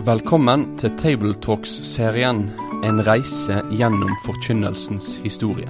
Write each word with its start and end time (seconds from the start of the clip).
Velkommen 0.00 0.62
til 0.80 0.94
Tabletalks-serien 0.96 2.38
En 2.88 3.02
reise 3.04 3.58
gjennom 3.68 4.14
forkynnelsens 4.24 5.18
historie. 5.20 5.68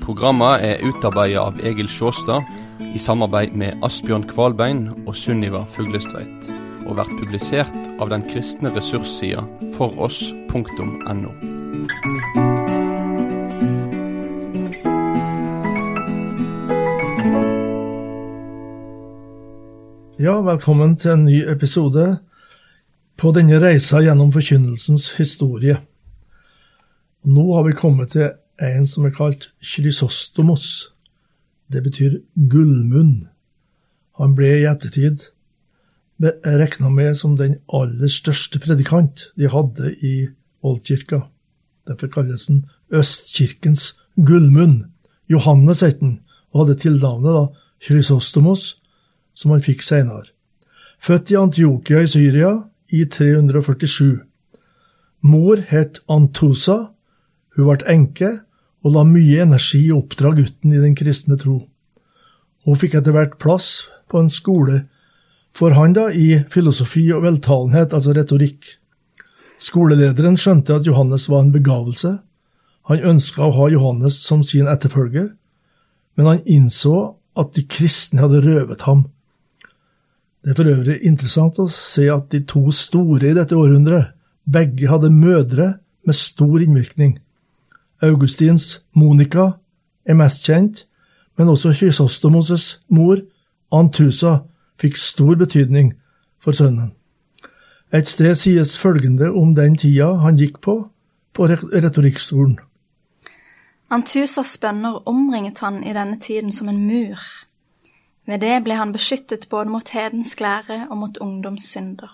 Programmet 0.00 0.64
er 0.64 0.80
utarbeidet 0.88 1.42
av 1.42 1.58
Egil 1.60 1.90
Sjåstad 1.92 2.48
i 2.88 2.96
samarbeid 2.96 3.52
med 3.52 3.84
Asbjørn 3.84 4.24
Kvalbein 4.30 4.86
og 5.04 5.12
Sunniva 5.12 5.60
Fuglestveit, 5.74 6.48
og 6.86 6.96
vært 7.02 7.12
publisert 7.20 7.76
av 8.00 8.08
den 8.08 8.24
kristne 8.30 8.72
ressurssida 8.72 9.44
foross.no. 9.76 11.34
Ja, 20.18 20.40
velkommen 20.48 20.96
til 20.96 21.12
en 21.12 21.28
ny 21.28 21.42
episode 21.44 22.06
på 23.18 23.32
denne 23.34 23.58
reisa 23.58 24.00
gjennom 24.04 24.30
forkynnelsens 24.34 25.10
historie. 25.18 25.78
Nå 27.26 27.46
har 27.54 27.66
vi 27.66 27.74
kommet 27.78 28.14
til 28.14 28.30
en 28.62 28.86
som 28.86 29.08
er 29.08 29.14
kalt 29.16 29.48
Chrysostomos. 29.58 30.92
Det 31.66 31.82
betyr 31.82 32.20
gullmunn. 32.50 33.26
Han 34.18 34.36
ble 34.38 34.52
i 34.60 34.68
ettertid 34.70 35.26
regna 36.18 36.90
med 36.90 37.16
som 37.18 37.36
den 37.38 37.58
aller 37.70 38.10
største 38.10 38.58
predikant 38.62 39.28
de 39.38 39.50
hadde 39.50 39.92
i 40.02 40.14
oldkirka. 40.62 41.26
Derfor 41.86 42.10
kalles 42.14 42.48
han 42.48 42.64
Østkirkens 42.94 43.92
gullmunn. 44.16 44.92
Johannes 45.28 45.82
het 45.84 46.00
han, 46.00 46.20
og 46.52 46.64
hadde 46.64 46.80
tilnavnet 46.82 47.34
da 47.34 47.44
Chrysostomos, 47.82 48.78
som 49.34 49.52
han 49.54 49.62
fikk 49.62 49.84
senere. 49.86 50.32
Født 50.98 51.30
i 51.30 51.38
Antiokia 51.38 52.02
i 52.02 52.10
Syria 52.10 52.56
i 52.92 53.04
347. 53.04 54.20
Mor 55.20 55.62
het 55.70 56.02
Antusa, 56.08 56.92
hun 57.56 57.68
ble 57.68 57.88
enke 57.90 58.30
og 58.84 58.94
la 58.94 59.02
mye 59.04 59.42
energi 59.42 59.88
i 59.88 59.92
å 59.92 60.02
oppdra 60.02 60.32
gutten 60.36 60.74
i 60.74 60.82
den 60.82 60.94
kristne 60.98 61.38
tro. 61.40 61.64
Hun 62.64 62.78
fikk 62.78 62.98
etter 62.98 63.16
hvert 63.16 63.38
plass 63.42 63.88
på 64.08 64.20
en 64.22 64.30
skole 64.32 64.84
for 65.58 65.74
han 65.74 65.94
da 65.96 66.06
i 66.14 66.38
filosofi 66.52 67.08
og 67.14 67.24
veltalenhet, 67.24 67.94
altså 67.94 68.14
retorikk. 68.14 68.76
Skolelederen 69.58 70.38
skjønte 70.38 70.76
at 70.78 70.86
Johannes 70.86 71.26
var 71.30 71.42
en 71.42 71.54
begavelse. 71.54 72.18
Han 72.86 73.06
ønska 73.14 73.42
å 73.42 73.54
ha 73.56 73.66
Johannes 73.72 74.20
som 74.22 74.44
sin 74.46 74.70
etterfølger, 74.70 75.32
men 76.14 76.30
han 76.30 76.44
innså 76.46 76.94
at 77.38 77.56
de 77.56 77.64
kristne 77.66 78.22
hadde 78.22 78.44
røvet 78.44 78.86
ham. 78.86 79.08
Det 80.48 80.54
er 80.54 80.62
for 80.62 80.70
øvrig 80.72 80.94
interessant 81.04 81.58
å 81.60 81.66
se 81.68 82.06
at 82.08 82.30
de 82.32 82.38
to 82.48 82.70
store 82.72 83.26
i 83.28 83.34
dette 83.36 83.52
århundret 83.52 84.14
begge 84.48 84.88
hadde 84.88 85.10
mødre 85.12 85.66
med 86.08 86.16
stor 86.16 86.62
innvirkning. 86.64 87.18
Augustins 88.00 88.78
Monica 88.96 89.58
er 90.08 90.16
mest 90.16 90.46
kjent, 90.48 90.86
men 91.36 91.50
også 91.52 91.74
Chrysostomos' 91.76 92.78
mor, 92.88 93.20
Antusa, 93.68 94.38
fikk 94.80 94.96
stor 94.96 95.36
betydning 95.36 95.90
for 96.40 96.56
sønnen. 96.56 96.94
Et 97.92 98.08
sted 98.08 98.32
sies 98.40 98.78
følgende 98.80 99.28
om 99.28 99.52
den 99.52 99.76
tida 99.76 100.14
han 100.24 100.40
gikk 100.40 100.62
på 100.64 100.78
på 101.36 101.50
retorikkskolen. 101.52 102.56
Antusas 103.90 104.56
bønner 104.64 104.96
omringet 105.04 105.60
han 105.60 105.82
i 105.84 105.92
denne 105.92 106.16
tiden 106.16 106.56
som 106.56 106.72
en 106.72 106.86
mur. 106.86 107.20
Ved 108.28 108.42
det 108.44 108.56
ble 108.66 108.76
han 108.76 108.92
beskyttet 108.92 109.46
både 109.48 109.72
mot 109.72 109.94
hedensk 109.94 110.42
lære 110.44 110.82
og 110.90 110.98
mot 111.00 111.20
ungdomssynder. 111.24 112.10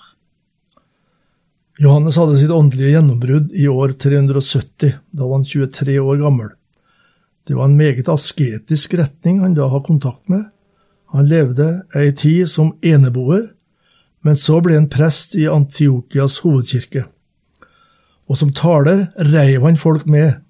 Johannes 1.83 2.15
hadde 2.21 2.37
sitt 2.39 2.53
åndelige 2.55 2.93
gjennombrudd 2.95 3.55
i 3.59 3.65
år 3.67 3.97
370, 3.99 4.93
da 5.11 5.27
var 5.27 5.41
han 5.41 5.47
23 5.49 5.97
år 5.99 6.21
gammel. 6.23 6.53
Det 7.45 7.57
var 7.59 7.67
en 7.67 7.77
meget 7.77 8.09
asketisk 8.09 8.95
retning 8.95 9.41
han 9.43 9.57
da 9.59 9.67
har 9.69 9.83
kontakt 9.83 10.29
med. 10.31 10.47
Han 11.11 11.27
levde 11.27 11.83
ei 11.99 12.13
tid 12.15 12.47
som 12.51 12.77
eneboer, 12.83 13.49
men 14.23 14.39
så 14.39 14.61
ble 14.63 14.79
han 14.79 14.89
prest 14.91 15.35
i 15.35 15.49
Antiokias 15.51 16.39
hovedkirke. 16.47 17.05
Og 18.31 18.39
som 18.39 18.55
taler 18.55 19.09
reiv 19.35 19.67
han 19.67 19.77
folk 19.77 20.07
med. 20.07 20.44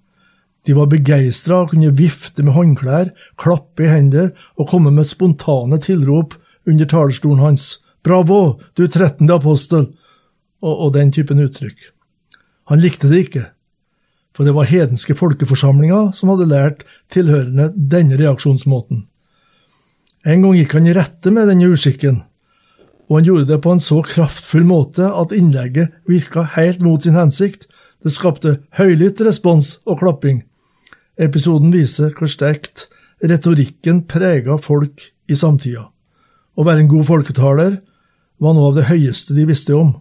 De 0.64 0.76
var 0.76 0.88
begeistra 0.92 1.62
og 1.62 1.74
kunne 1.74 1.92
vifte 1.96 2.44
med 2.44 2.56
håndklær, 2.56 3.10
klappe 3.40 3.84
i 3.84 3.90
hender 3.90 4.30
og 4.56 4.70
komme 4.70 4.92
med 4.94 5.08
spontane 5.08 5.80
tilrop 5.82 6.38
under 6.66 6.88
talerstolen 6.88 7.42
hans. 7.42 7.66
Bravo, 8.04 8.60
du 8.76 8.86
trettende 8.88 9.36
apostel! 9.36 9.90
og, 10.64 10.74
og 10.86 10.94
den 10.96 11.12
typen 11.14 11.42
uttrykk. 11.44 11.90
Han 12.72 12.80
likte 12.80 13.10
det 13.10 13.26
ikke, 13.26 13.46
for 14.34 14.48
det 14.48 14.54
var 14.56 14.70
hedenske 14.70 15.16
folkeforsamlinger 15.18 16.12
som 16.16 16.32
hadde 16.32 16.50
lært 16.50 16.86
tilhørende 17.12 17.70
denne 17.76 18.18
reaksjonsmåten. 18.20 19.04
En 20.24 20.46
gang 20.46 20.56
gikk 20.56 20.78
han 20.78 20.88
i 20.88 20.94
rette 20.96 21.32
med 21.34 21.50
denne 21.50 21.68
uskikken, 21.68 22.22
og 23.10 23.18
han 23.18 23.28
gjorde 23.28 23.50
det 23.50 23.60
på 23.60 23.74
en 23.74 23.84
så 23.84 24.00
kraftfull 24.06 24.64
måte 24.64 25.10
at 25.12 25.34
innlegget 25.36 25.92
virka 26.08 26.46
helt 26.54 26.80
mot 26.80 27.04
sin 27.04 27.18
hensikt. 27.18 27.68
Det 28.00 28.12
skapte 28.12 28.58
høylytt 28.78 29.20
respons 29.24 29.74
og 29.84 30.00
klapping. 30.00 30.40
Episoden 31.14 31.70
viser 31.70 32.10
hvor 32.18 32.30
sterkt 32.30 32.88
retorikken 33.22 34.02
prega 34.10 34.56
folk 34.58 35.10
i 35.30 35.36
samtida. 35.38 35.88
Å 36.54 36.66
være 36.66 36.84
en 36.84 36.90
god 36.90 37.06
folketaler 37.06 37.76
var 38.42 38.54
noe 38.54 38.72
av 38.72 38.78
det 38.78 38.88
høyeste 38.88 39.34
de 39.36 39.46
visste 39.46 39.74
om. 39.78 39.94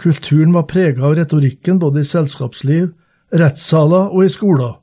Kulturen 0.00 0.54
var 0.56 0.68
prega 0.70 1.04
av 1.06 1.16
retorikken 1.18 1.78
både 1.82 2.02
i 2.02 2.08
selskapsliv, 2.08 2.90
rettssaler 3.32 4.12
og 4.12 4.24
i 4.24 4.32
skoler. 4.32 4.78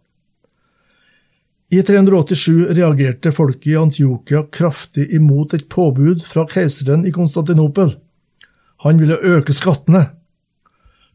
I 1.69 1.81
387 1.85 2.71
reagerte 2.73 3.33
folket 3.33 3.73
i 3.73 3.77
Antiokia 3.77 4.45
kraftig 4.53 5.09
imot 5.13 5.53
et 5.53 5.67
påbud 5.69 6.23
fra 6.25 6.47
keiseren 6.49 7.03
i 7.05 7.13
Konstantinopel. 7.13 7.91
Han 8.85 9.01
ville 9.01 9.19
øke 9.21 9.53
skattene. 9.53 10.07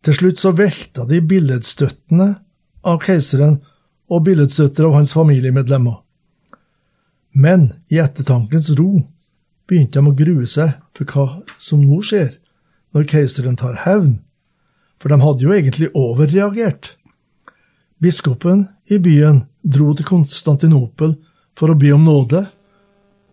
Til 0.04 0.14
slutt 0.14 0.38
så 0.38 0.52
velta 0.54 1.06
de 1.10 1.22
billedstøttene 1.24 2.28
av 2.84 3.00
keiseren 3.02 3.56
og 4.10 4.24
billedstøtter 4.26 4.88
av 4.88 4.98
hans 4.98 5.14
familiemedlemmer. 5.16 6.00
Men 7.34 7.72
i 7.90 7.98
ettertankens 8.02 8.70
ro 8.78 9.02
begynte 9.68 9.98
de 10.00 10.10
å 10.10 10.16
grue 10.16 10.46
seg 10.50 10.76
for 10.94 11.08
hva 11.10 11.26
som 11.58 11.82
nå 11.82 12.00
skjer 12.04 12.36
når 12.94 13.08
keiseren 13.10 13.58
tar 13.58 13.80
hevn, 13.84 14.20
for 15.02 15.10
de 15.10 15.18
hadde 15.20 15.44
jo 15.46 15.54
egentlig 15.54 15.90
overreagert. 15.98 16.94
Biskopen 17.98 18.68
i 18.92 19.00
byen 19.02 19.44
dro 19.62 19.90
til 19.96 20.06
Konstantinopel 20.06 21.16
for 21.58 21.72
å 21.72 21.78
be 21.78 21.90
om 21.94 22.04
nåde, 22.06 22.44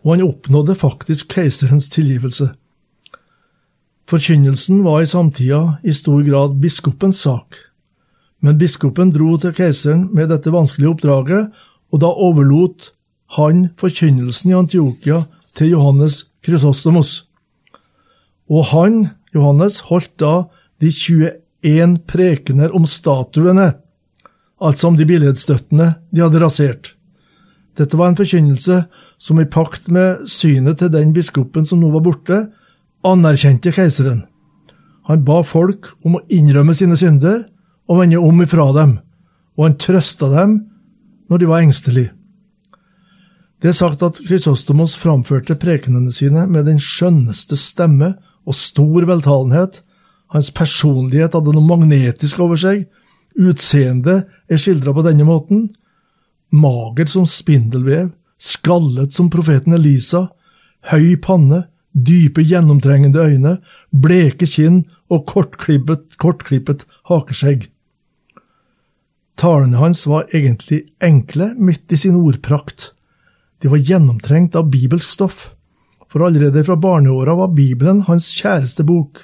og 0.02 0.14
han 0.16 0.24
oppnådde 0.26 0.74
faktisk 0.78 1.36
keiserens 1.36 1.86
tilgivelse. 1.92 2.48
Forkynnelsen 4.10 4.82
var 4.84 5.02
i 5.02 5.10
samtida 5.10 5.78
i 5.86 5.94
stor 5.94 6.24
grad 6.26 6.58
biskopens 6.60 7.22
sak, 7.22 7.54
men 8.42 8.58
biskopen 8.58 9.12
dro 9.14 9.36
til 9.40 9.54
keiseren 9.54 10.08
med 10.14 10.32
dette 10.32 10.52
vanskelige 10.52 10.90
oppdraget, 10.90 11.50
og 11.92 12.02
da 12.02 12.10
overlot 12.10 12.90
han 13.38 13.68
forkynnelsen 13.80 14.50
i 14.50 14.56
Antiokia 14.58 15.22
til 15.56 15.72
Johannes 15.72 16.24
Krysostomos. 16.44 17.22
Og 18.50 18.66
han 18.72 19.06
Johannes 19.34 19.80
holdt 19.88 20.18
da 20.20 20.32
de 20.82 20.90
21 20.90 22.00
prekener 22.10 22.74
om 22.74 22.88
statuene, 22.88 23.70
altså 24.62 24.90
om 24.90 24.98
de 24.98 25.06
billedstøttene 25.08 25.94
de 26.10 26.24
hadde 26.24 26.42
rasert. 26.42 26.92
Dette 27.78 27.96
var 27.96 28.10
en 28.10 28.18
forkynnelse 28.18 28.82
som 29.22 29.40
i 29.40 29.48
pakt 29.48 29.88
med 29.88 30.26
synet 30.28 30.82
til 30.82 30.92
den 30.92 31.14
biskopen 31.14 31.64
som 31.64 31.80
nå 31.80 31.92
var 31.94 32.04
borte, 32.04 32.42
anerkjente 33.06 33.72
keiseren. 33.74 34.26
Han 35.08 35.24
ba 35.26 35.40
folk 35.46 35.88
om 36.06 36.18
å 36.18 36.24
innrømme 36.30 36.74
sine 36.76 36.98
synder 36.98 37.46
og 37.92 38.00
vende 38.00 38.20
om 38.20 38.40
ifra 38.40 38.70
dem, 38.76 38.96
og 39.58 39.66
han 39.66 39.78
trøsta 39.80 40.30
dem 40.32 40.56
når 41.28 41.42
de 41.42 41.48
var 41.50 41.64
engstelige. 41.64 42.12
Det 43.62 43.70
er 43.70 43.76
sagt 43.78 44.02
at 44.02 44.18
Krysostomos 44.26 44.96
framførte 44.98 45.54
prekenene 45.60 46.10
sine 46.12 46.48
med 46.50 46.66
den 46.66 46.80
skjønneste 46.82 47.54
stemme 47.60 48.14
og 48.42 48.56
stor 48.58 49.06
veltalenhet. 49.06 49.82
Hans 50.34 50.48
personlighet 50.50 51.36
hadde 51.36 51.54
noe 51.54 51.68
magnetisk 51.68 52.40
over 52.42 52.58
seg. 52.58 52.88
Utseendet 53.38 54.26
er 54.50 54.60
skildra 54.60 54.94
på 54.96 55.04
denne 55.06 55.28
måten. 55.28 55.68
Mager 56.50 57.06
som 57.12 57.28
spindelvev, 57.28 58.10
skallet 58.40 59.14
som 59.14 59.30
profeten 59.30 59.76
Elisa, 59.76 60.26
høy 60.90 61.14
panne, 61.22 61.68
dype, 61.94 62.42
gjennomtrengende 62.42 63.22
øyne, 63.22 63.54
bleke 63.94 64.48
kinn 64.48 64.82
og 65.12 65.28
kortklippet, 65.30 66.16
kortklippet 66.18 66.84
hakeskjegg. 67.12 67.68
Talene 69.42 69.80
hans 69.82 70.04
var 70.06 70.28
egentlig 70.30 70.84
enkle 71.02 71.50
midt 71.58 71.90
i 71.92 71.98
sin 71.98 72.14
ordprakt. 72.14 72.92
De 73.58 73.70
var 73.72 73.82
gjennomtrengt 73.82 74.54
av 74.54 74.70
bibelsk 74.70 75.10
stoff 75.10 75.48
for 76.12 76.26
allerede 76.26 76.64
fra 76.64 76.76
barneåra 76.76 77.34
var 77.34 77.48
Bibelen 77.48 78.02
hans 78.02 78.26
kjæreste 78.36 78.84
bok. 78.84 79.18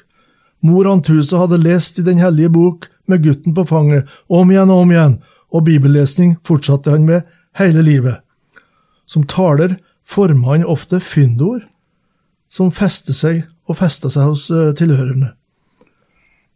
Mor 0.64 0.88
Antusa 0.88 1.42
hadde 1.42 1.60
lest 1.60 1.98
i 2.00 2.02
Den 2.02 2.18
hellige 2.18 2.48
bok 2.48 2.88
med 3.06 3.22
gutten 3.24 3.54
på 3.54 3.64
fanget 3.68 4.08
om 4.28 4.50
igjen 4.50 4.72
og 4.72 4.86
om 4.86 4.94
igjen, 4.94 5.18
og 5.52 5.66
bibellesning 5.68 6.38
fortsatte 6.48 6.90
han 6.90 7.04
med 7.04 7.28
hele 7.60 7.84
livet. 7.84 8.24
Som 9.04 9.26
taler 9.28 9.76
forma 10.04 10.54
han 10.54 10.64
ofte 10.64 11.00
fyndord 11.00 11.68
som 12.48 12.72
festet 12.72 13.16
seg 13.16 13.44
og 13.68 13.76
festa 13.76 14.08
seg 14.08 14.24
hos 14.24 14.46
tilhørende. 14.48 14.76
tilhørerne. 14.80 15.32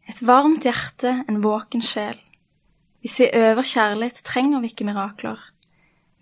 Et 0.08 0.26
varmt 0.26 0.64
hjerte, 0.64 1.24
en 1.28 1.42
våken 1.44 1.82
sjel. 1.84 2.16
Hvis 3.02 3.19
vi 3.19 3.26
øver 3.34 3.66
kjærlighet, 3.66 4.22
trenger 4.25 4.60
vi 4.62 4.70
ikke 4.70 4.87
mirakler. 4.87 5.40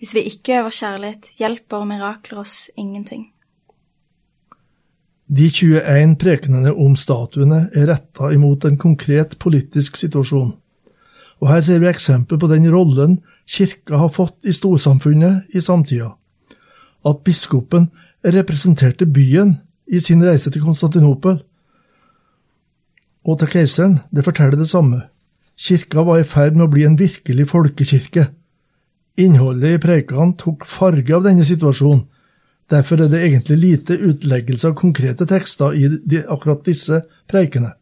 Hvis 0.00 0.14
vi 0.14 0.22
ikke 0.24 0.58
øver 0.58 0.72
kjærlighet, 0.72 1.28
hjelper 1.38 1.84
mirakler 1.84 2.40
oss 2.40 2.70
ingenting. 2.76 3.26
De 5.28 5.50
21 5.50 6.16
prekenene 6.18 6.72
om 6.72 6.96
statuene 6.96 7.68
er 7.76 7.92
retta 7.92 8.32
imot 8.32 8.64
en 8.64 8.80
konkret 8.80 9.36
politisk 9.38 10.00
situasjon. 10.00 10.54
Og 11.40 11.52
her 11.52 11.60
ser 11.60 11.84
vi 11.84 11.90
eksempel 11.92 12.40
på 12.40 12.48
den 12.48 12.66
rollen 12.72 13.20
kirka 13.44 14.00
har 14.00 14.08
fått 14.08 14.48
i 14.48 14.56
storsamfunnet 14.56 15.52
i 15.54 15.60
samtida. 15.60 16.14
At 17.04 17.22
biskopen 17.24 17.90
representerte 18.24 19.06
byen 19.06 19.58
i 19.86 20.00
sin 20.00 20.24
reise 20.24 20.50
til 20.50 20.64
Konstantinopel 20.64 21.42
og 23.24 23.38
til 23.38 23.52
keiseren, 23.52 23.98
det 24.10 24.24
forteller 24.24 24.56
det 24.56 24.68
samme. 24.68 25.02
Kirka 25.60 26.02
var 26.02 26.22
i 26.22 26.24
ferd 26.24 26.56
med 26.56 26.68
å 26.68 26.72
bli 26.72 26.86
en 26.88 26.96
virkelig 26.96 27.50
folkekirke. 27.50 28.30
Innholdet 29.20 29.76
i 29.76 29.82
preikene 29.82 30.32
tok 30.40 30.64
farge 30.64 31.12
av 31.12 31.26
denne 31.26 31.44
situasjonen. 31.44 32.06
Derfor 32.70 33.02
er 33.02 33.10
det 33.10 33.20
egentlig 33.26 33.58
lite 33.58 33.96
utleggelse 33.98 34.70
av 34.70 34.76
konkrete 34.78 35.26
tekster 35.28 35.74
i 35.74 35.88
de, 35.90 36.22
akkurat 36.22 36.62
disse 36.64 37.02
preikene. 37.28 37.74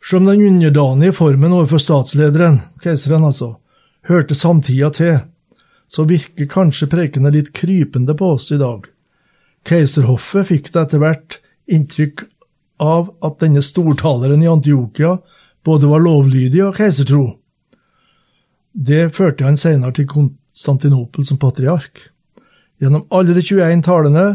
Som 0.00 0.24
den 0.24 0.46
underdanige 0.46 1.12
formen 1.18 1.52
overfor 1.52 1.82
statslederen, 1.82 2.60
keiseren 2.80 3.26
altså, 3.26 3.56
hørte 4.08 4.38
samtida 4.38 4.88
til, 4.96 5.18
så 5.90 6.06
virker 6.08 6.48
kanskje 6.48 6.88
preikene 6.88 7.34
litt 7.34 7.50
krypende 7.52 8.14
på 8.16 8.30
oss 8.38 8.48
i 8.54 8.60
dag. 8.62 8.86
Keiserhoffet 9.66 10.48
fikk 10.48 10.70
det 10.72 10.86
etter 10.86 11.02
hvert 11.02 11.40
inntrykk 11.68 12.24
av 12.80 13.10
at 13.26 13.42
denne 13.42 13.60
stortaleren 13.60 14.40
i 14.40 14.48
Antiokia 14.48 15.18
både 15.64 15.88
var 15.90 16.02
lovlydig 16.04 16.62
og 16.66 16.76
keisertro. 16.78 17.24
Det 18.72 19.10
førte 19.14 19.44
han 19.44 19.58
senere 19.60 19.92
til 19.96 20.08
Konstantinopel 20.08 21.26
som 21.26 21.38
patriark. 21.38 22.10
Gjennom 22.80 23.06
alle 23.12 23.34
de 23.36 23.42
21 23.44 23.82
talene 23.84 24.26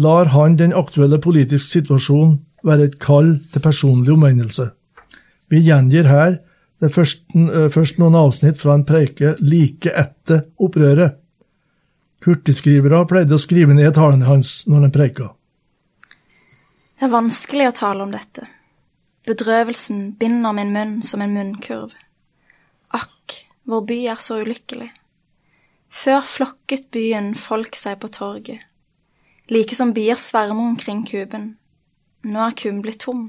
lar 0.00 0.30
han 0.32 0.56
den 0.56 0.72
aktuelle 0.76 1.18
politiske 1.20 1.80
situasjonen 1.80 2.38
være 2.64 2.88
et 2.88 3.00
kall 3.02 3.38
til 3.52 3.64
personlig 3.64 4.14
omvendelse. 4.14 4.70
Vi 5.50 5.64
gjengir 5.66 6.06
her 6.08 6.38
først, 6.88 7.24
eh, 7.34 7.68
først 7.68 7.98
noen 7.98 8.14
avsnitt 8.14 8.58
fra 8.58 8.74
en 8.74 8.84
preike 8.84 9.36
like 9.40 9.90
etter 9.90 10.46
opprøret. 10.58 11.16
Hurtigskrivere 12.24 13.06
pleide 13.08 13.34
å 13.34 13.40
skrive 13.40 13.74
ned 13.74 13.94
talene 13.94 14.26
hans 14.26 14.66
når 14.66 14.86
de 14.86 14.90
preika. 14.90 15.30
Det 17.00 17.08
er 17.08 17.12
vanskelig 17.12 17.68
å 17.68 17.76
tale 17.76 18.02
om 18.02 18.10
dette. 18.10 18.46
Bedrøvelsen 19.30 20.16
binder 20.18 20.50
min 20.52 20.72
munn 20.74 21.02
som 21.06 21.22
en 21.22 21.34
munnkurv. 21.36 21.92
Akk, 22.90 23.34
vår 23.62 23.84
by 23.86 23.98
er 24.10 24.18
så 24.18 24.40
ulykkelig. 24.42 24.88
Før 25.86 26.24
flokket 26.26 26.88
byen 26.90 27.36
folk 27.38 27.78
seg 27.78 28.00
på 28.02 28.10
torget, 28.10 28.64
like 29.46 29.78
som 29.78 29.92
bier 29.94 30.18
svermer 30.18 30.72
omkring 30.72 31.04
kuben. 31.06 31.44
Nå 32.26 32.42
er 32.42 32.56
kuben 32.58 32.80
blitt 32.82 33.04
tom. 33.06 33.28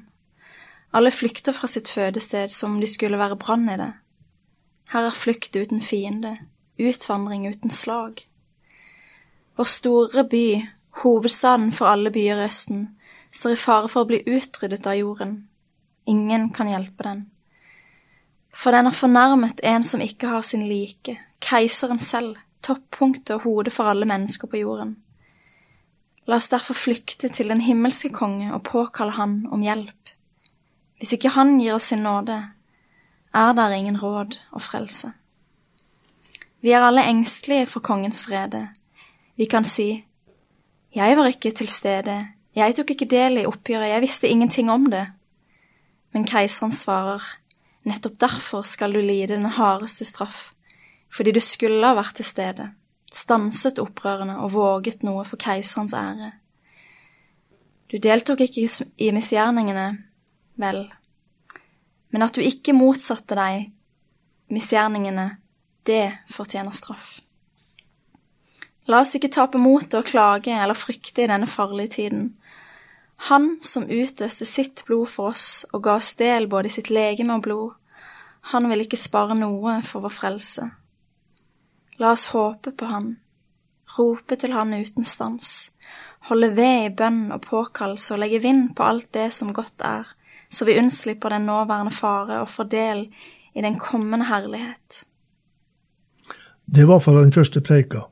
Alle 0.90 1.12
flykter 1.14 1.54
fra 1.54 1.70
sitt 1.70 1.94
fødested 1.94 2.50
som 2.50 2.74
om 2.74 2.82
de 2.82 2.90
skulle 2.90 3.22
være 3.22 3.38
brann 3.38 3.70
i 3.70 3.78
det. 3.84 3.92
Her 4.96 5.12
er 5.12 5.22
flukt 5.22 5.54
uten 5.56 5.86
fiende, 5.86 6.34
utvandring 6.82 7.46
uten 7.46 7.70
slag. 7.70 8.26
Vår 9.54 9.70
store 9.70 10.26
by, 10.34 10.66
hovedstaden 11.06 11.70
for 11.72 11.94
alle 11.94 12.10
byer 12.10 12.42
i 12.42 12.50
Østen, 12.50 12.84
står 13.32 13.54
i 13.54 13.64
fare 13.68 13.88
for 13.88 14.02
å 14.02 14.14
bli 14.16 14.24
utryddet 14.26 14.90
av 14.90 14.98
jorden. 14.98 15.42
Ingen 16.06 16.50
kan 16.54 16.68
hjelpe 16.68 17.04
den. 17.04 17.26
For 18.54 18.72
den 18.72 18.86
har 18.86 18.94
fornærmet 18.94 19.62
en 19.64 19.84
som 19.84 20.02
ikke 20.02 20.28
har 20.28 20.42
sin 20.42 20.68
like, 20.68 21.18
keiseren 21.40 22.00
selv, 22.00 22.36
toppunktet 22.62 23.36
og 23.36 23.42
hodet 23.46 23.74
for 23.74 23.90
alle 23.90 24.06
mennesker 24.06 24.48
på 24.48 24.60
jorden. 24.62 24.98
La 26.28 26.38
oss 26.38 26.52
derfor 26.52 26.78
flykte 26.78 27.30
til 27.30 27.50
den 27.50 27.62
himmelske 27.62 28.12
konge 28.14 28.52
og 28.54 28.64
påkalle 28.64 29.16
han 29.18 29.48
om 29.52 29.64
hjelp. 29.66 30.14
Hvis 31.00 31.16
ikke 31.18 31.34
han 31.34 31.58
gir 31.60 31.74
oss 31.76 31.90
sin 31.90 32.04
nåde, 32.06 32.38
er 33.34 33.54
der 33.58 33.74
ingen 33.74 33.98
råd 33.98 34.38
og 34.52 34.62
frelse. 34.62 35.14
Vi 36.62 36.72
er 36.72 36.86
alle 36.86 37.08
engstelige 37.10 37.66
for 37.66 37.80
kongens 37.80 38.24
frede. 38.24 38.68
Vi 39.36 39.46
kan 39.46 39.66
si, 39.66 40.06
Jeg 40.96 41.18
var 41.18 41.26
ikke 41.26 41.52
til 41.52 41.68
stede, 41.68 42.28
jeg 42.56 42.76
tok 42.76 42.90
ikke 42.92 43.06
del 43.06 43.38
i 43.38 43.46
oppgjøret, 43.46 43.90
jeg 43.90 44.02
visste 44.02 44.28
ingenting 44.28 44.72
om 44.72 44.90
det. 44.92 45.06
Men 46.12 46.28
keiseren 46.28 46.74
svarer, 46.76 47.24
nettopp 47.88 48.20
derfor 48.20 48.68
skal 48.68 48.94
du 48.94 49.02
lide 49.02 49.34
den 49.34 49.46
hardeste 49.58 50.06
straff, 50.06 50.52
fordi 51.12 51.34
du 51.36 51.42
skulle 51.44 51.88
ha 51.88 51.96
vært 51.98 52.20
til 52.20 52.28
stede, 52.28 52.70
stanset 53.12 53.80
opprørene 53.80 54.38
og 54.44 54.54
våget 54.56 55.04
noe 55.08 55.24
for 55.28 55.42
keiserens 55.42 55.96
ære. 55.96 56.34
Du 57.92 57.98
deltok 58.00 58.46
ikke 58.46 58.68
i 59.04 59.12
misgjerningene, 59.12 59.88
vel, 60.60 60.86
men 62.12 62.24
at 62.24 62.36
du 62.36 62.44
ikke 62.44 62.76
motsatte 62.76 63.36
deg 63.36 63.72
misgjerningene, 64.52 65.28
det 65.88 66.12
fortjener 66.32 66.76
straff. 66.76 67.20
La 68.90 69.02
oss 69.02 69.16
ikke 69.16 69.32
tape 69.32 69.60
motet 69.62 70.00
og 70.00 70.08
klage 70.10 70.54
eller 70.54 70.78
frykte 70.78 71.24
i 71.24 71.30
denne 71.30 71.48
farlige 71.50 71.96
tiden. 71.98 72.30
Han 73.30 73.60
som 73.62 73.86
utøste 73.86 74.46
sitt 74.50 74.82
blod 74.88 75.10
for 75.14 75.36
oss 75.36 75.64
og 75.72 75.84
ga 75.86 76.00
oss 76.00 76.16
del 76.18 76.48
både 76.50 76.72
i 76.72 76.74
sitt 76.74 76.90
legeme 76.90 77.36
og 77.38 77.44
blod, 77.46 77.74
han 78.50 78.66
vil 78.72 78.82
ikke 78.82 78.98
spare 78.98 79.36
noe 79.38 79.78
for 79.86 80.02
vår 80.02 80.14
frelse. 80.16 80.64
La 82.02 82.16
oss 82.16 82.32
håpe 82.34 82.74
på 82.74 82.88
Han, 82.90 83.12
rope 83.98 84.38
til 84.42 84.56
Han 84.58 84.74
uten 84.74 85.06
stans, 85.06 85.70
holde 86.32 86.50
ved 86.58 86.88
i 86.88 86.96
bønn 86.98 87.28
og 87.36 87.44
påkallelse 87.46 88.16
og 88.16 88.24
legge 88.24 88.42
vind 88.42 88.72
på 88.78 88.88
alt 88.88 89.12
det 89.14 89.28
som 89.38 89.54
godt 89.54 89.86
er, 89.86 90.10
så 90.50 90.66
vi 90.66 90.80
unnslipper 90.82 91.30
den 91.30 91.46
nåværende 91.46 91.94
fare 91.94 92.42
og 92.42 92.50
får 92.50 92.72
del 92.74 93.06
i 93.54 93.62
den 93.62 93.78
kommende 93.80 94.26
herlighet. 94.32 95.04
Det 96.66 96.88
var 96.88 97.00
for 97.00 97.22
den 97.22 97.34
første 97.34 97.62
preika. 97.62 98.08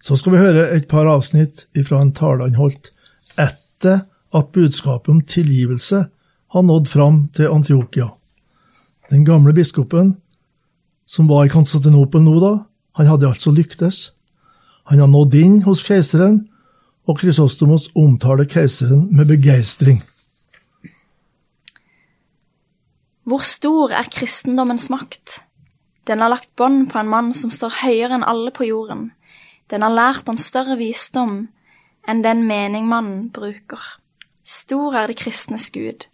Så 0.00 0.16
skal 0.16 0.36
vi 0.36 0.44
høre 0.44 0.68
et 0.76 0.88
par 0.88 1.08
avsnitt 1.08 1.64
ifra 1.74 2.02
en 2.02 2.12
tale 2.12 2.44
han 2.44 2.58
holdt 2.58 2.92
etter 3.38 4.04
at 4.34 4.52
budskapet 4.52 5.08
om 5.12 5.20
tilgivelse 5.20 6.04
har 6.48 6.62
nådd 6.62 6.88
fram 6.88 7.28
til 7.36 7.52
Antiokia. 7.52 8.08
Den 9.10 9.24
gamle 9.24 9.54
biskopen, 9.54 10.16
som 11.06 11.28
var 11.28 11.46
i 11.46 11.52
Konstantinopel 11.52 12.22
nå 12.24 12.36
da, 12.42 12.52
han 12.98 13.08
hadde 13.08 13.28
altså 13.28 13.52
lyktes. 13.54 14.10
Han 14.90 15.00
har 15.00 15.08
nådd 15.08 15.36
inn 15.38 15.60
hos 15.64 15.84
keiseren, 15.86 16.42
og 17.08 17.20
Krysostomos 17.20 17.88
omtaler 17.96 18.44
keiseren 18.48 19.06
med 19.16 19.30
begeistring. 19.30 20.02
Hvor 23.28 23.44
stor 23.44 23.92
er 23.92 24.08
kristendommens 24.12 24.88
makt? 24.92 25.42
Den 26.08 26.20
har 26.24 26.32
lagt 26.32 26.48
bånd 26.56 26.88
på 26.92 27.00
en 27.00 27.08
mann 27.12 27.32
som 27.36 27.52
står 27.52 27.82
høyere 27.82 28.16
enn 28.16 28.24
alle 28.24 28.52
på 28.52 28.64
jorden. 28.68 29.10
Den 29.68 29.84
har 29.84 29.92
lært 29.92 30.28
han 30.28 30.40
større 30.40 30.78
visdom 30.80 31.42
enn 32.08 32.22
den 32.24 32.46
mening 32.48 32.88
mannen 32.88 33.26
bruker. 33.32 33.80
Stor 34.48 34.94
er 34.96 35.10
det 35.10 35.18
kristnes 35.20 35.68
Gud, 35.74 36.06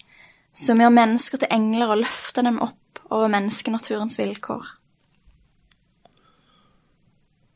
som 0.55 0.81
gjør 0.83 0.91
mennesker 0.91 1.39
til 1.39 1.53
engler 1.55 1.93
og 1.95 2.01
løfter 2.03 2.43
dem 2.43 2.59
opp 2.65 2.99
over 3.15 3.29
menneskenaturens 3.31 4.19
vilkår. 4.19 4.65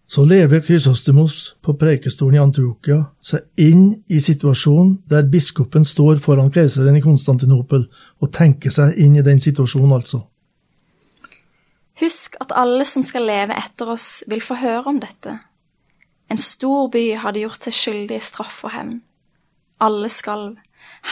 Så 0.09 0.23
lever 0.25 0.63
Krysostomos 0.65 1.57
på 1.61 1.75
prekestolen 1.77 2.39
i 2.39 2.41
Antiokia 2.41 3.03
seg 3.21 3.45
inn 3.61 3.91
i 4.09 4.23
situasjonen 4.25 4.95
der 5.11 5.27
biskopen 5.29 5.85
står 5.85 6.23
foran 6.25 6.49
keiseren 6.55 6.97
i 6.97 7.03
Konstantinopel, 7.05 7.85
og 8.23 8.31
tenker 8.33 8.73
seg 8.73 8.97
inn 9.03 9.19
i 9.19 9.25
den 9.27 9.43
situasjonen, 9.43 9.93
altså. 9.99 10.23
Husk 12.01 12.39
at 12.41 12.55
alle 12.57 12.87
som 12.89 13.05
skal 13.05 13.27
leve 13.29 13.59
etter 13.59 13.91
oss, 13.93 14.23
vil 14.31 14.41
få 14.41 14.57
høre 14.63 14.87
om 14.95 15.03
dette. 15.03 15.35
En 16.31 16.41
stor 16.41 16.89
by 16.95 17.05
hadde 17.19 17.43
gjort 17.43 17.69
seg 17.69 17.77
skyldig 17.77 18.17
i 18.17 18.25
straff 18.25 18.63
og 18.65 18.73
hevn. 18.73 18.97
Alle 19.85 20.09
skalv, 20.09 20.57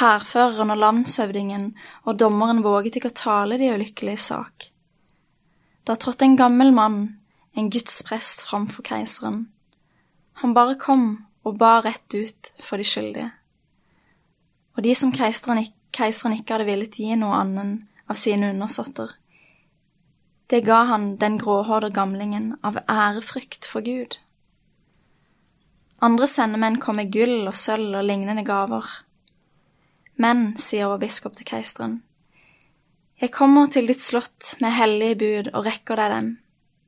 Hærføreren 0.01 0.73
og 0.75 0.81
landshøvdingen 0.83 1.71
og 2.05 2.19
dommeren 2.19 2.63
våget 2.65 2.99
ikke 2.99 3.13
å 3.13 3.21
tale 3.21 3.59
de 3.61 3.71
ulykkelige 3.75 4.23
sak. 4.23 4.71
Da 5.87 5.95
trådte 5.95 6.27
en 6.27 6.37
gammel 6.37 6.73
mann, 6.75 7.19
en 7.57 7.71
gudsprest, 7.71 8.43
framfor 8.49 8.83
keiseren. 8.87 9.47
Han 10.43 10.55
bare 10.55 10.77
kom 10.81 11.07
og 11.47 11.59
ba 11.59 11.79
rett 11.85 12.15
ut 12.15 12.53
for 12.61 12.77
de 12.77 12.85
skyldige. 12.85 13.31
Og 14.77 14.83
de 14.85 14.95
som 14.99 15.13
keiseren, 15.15 15.63
keiseren 15.95 16.37
ikke 16.37 16.57
hadde 16.57 16.69
villet 16.69 16.99
gi 16.99 17.15
noe 17.17 17.39
annen 17.39 17.79
av 18.11 18.19
sine 18.21 18.51
undersåtter. 18.53 19.15
Det 20.51 20.61
ga 20.67 20.85
han 20.91 21.17
den 21.23 21.39
gråhårde 21.41 21.91
gamlingen 21.95 22.53
av 22.67 22.79
ærefrykt 22.91 23.67
for 23.67 23.83
Gud. 23.87 24.19
Andre 26.03 26.29
sendemenn 26.29 26.77
kom 26.83 27.01
med 27.01 27.11
gull 27.15 27.49
og 27.49 27.57
sølv 27.57 27.97
og 27.97 28.05
lignende 28.05 28.45
gaver. 28.47 28.85
Men, 30.17 30.53
sier 30.57 30.89
vår 30.89 31.01
biskop 31.03 31.37
til 31.37 31.49
keiseren, 31.49 32.01
jeg 33.17 33.33
kommer 33.33 33.71
til 33.73 33.87
ditt 33.89 34.03
slott 34.05 34.59
med 34.61 34.75
hellige 34.77 35.17
bud 35.17 35.47
og 35.55 35.65
rekker 35.65 35.97
deg 35.97 36.11
dem. 36.13 36.27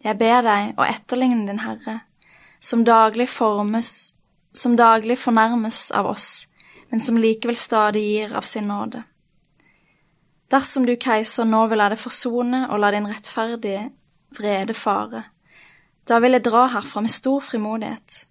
Jeg 0.04 0.18
ber 0.20 0.42
deg 0.44 0.74
å 0.76 0.84
etterligne 0.84 1.46
din 1.48 1.62
Herre, 1.62 2.02
som 2.60 2.82
daglig 2.84 3.30
formes, 3.32 4.12
som 4.52 4.76
daglig 4.76 5.16
fornærmes 5.22 5.86
av 5.96 6.10
oss, 6.10 6.48
men 6.92 7.00
som 7.00 7.16
likevel 7.16 7.56
stadig 7.56 8.04
gir 8.04 8.36
av 8.36 8.44
sin 8.44 8.68
nåde. 8.68 9.06
Dersom 10.52 10.84
du, 10.84 10.94
keiser, 11.00 11.48
nå 11.48 11.64
vil 11.68 11.80
la 11.80 11.88
det 11.92 12.00
forsone 12.00 12.66
og 12.68 12.80
la 12.80 12.92
din 12.92 13.08
rettferdige 13.08 13.88
vrede 14.36 14.76
fare, 14.76 15.24
da 16.08 16.20
vil 16.20 16.36
jeg 16.36 16.44
dra 16.44 16.66
herfra 16.72 17.02
med 17.04 17.12
stor 17.12 17.40
frimodighet. 17.44 18.22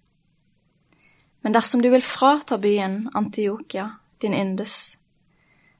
Men 1.42 1.54
dersom 1.54 1.82
du 1.82 1.90
vil 1.90 2.02
frata 2.02 2.58
byen 2.62 3.08
Antiokia, 3.18 3.90
din 4.22 4.34
yndes, 4.34 4.98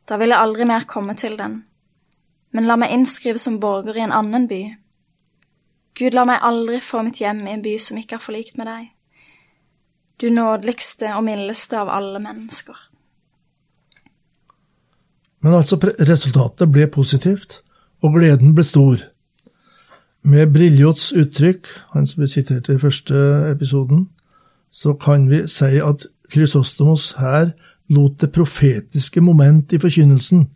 da 0.08 0.16
vil 0.16 0.32
jeg 0.32 0.40
aldri 0.40 0.64
mer 0.68 0.86
komme 0.88 1.14
til 1.18 1.36
den, 1.38 1.62
men 2.52 2.68
la 2.68 2.78
meg 2.80 2.92
innskrive 2.94 3.38
som 3.38 3.60
borger 3.60 3.98
i 3.98 4.04
en 4.06 4.14
annen 4.14 4.46
by. 4.48 4.62
Gud, 5.98 6.14
la 6.14 6.24
meg 6.28 6.44
aldri 6.46 6.80
få 6.80 7.02
mitt 7.04 7.20
hjem 7.20 7.42
i 7.46 7.56
en 7.56 7.64
by 7.64 7.74
som 7.82 7.98
ikke 8.00 8.16
er 8.16 8.24
forlikt 8.24 8.56
med 8.60 8.70
deg, 8.70 8.92
du 10.18 10.30
nådeligste 10.34 11.12
og 11.14 11.26
mildeste 11.26 11.78
av 11.78 11.90
alle 11.94 12.22
mennesker. 12.22 12.76
Men 15.44 15.54
altså, 15.60 15.78
resultatet 16.08 16.70
ble 16.72 16.88
positivt, 16.90 17.60
og 18.02 18.14
gleden 18.18 18.54
ble 18.54 18.64
stor. 18.66 19.02
Med 20.26 20.50
Briljots 20.54 21.12
uttrykk, 21.14 21.68
han 21.94 22.06
som 22.06 22.22
vi 22.22 22.30
siterte 22.30 22.74
i 22.74 22.82
første 22.82 23.14
episoden, 23.52 24.08
så 24.70 24.94
kan 24.98 25.28
vi 25.30 25.44
si 25.46 25.78
at 25.82 26.06
Krysostomos 26.28 27.12
her 27.18 27.54
lot 27.88 28.18
det 28.20 28.32
profetiske 28.34 29.20
moment 29.24 29.72
i 29.72 29.80
forkynnelsen 29.80 30.46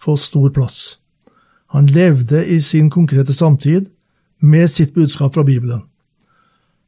få 0.00 0.16
stor 0.16 0.50
plass. 0.50 0.98
Han 1.72 1.86
levde 1.86 2.44
i 2.46 2.60
sin 2.62 2.90
konkrete 2.90 3.32
samtid 3.32 3.88
med 4.38 4.70
sitt 4.70 4.94
budskap 4.94 5.34
fra 5.34 5.44
Bibelen. 5.44 5.82